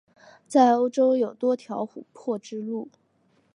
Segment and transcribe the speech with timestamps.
[0.47, 2.89] 在欧洲有多条琥珀之路。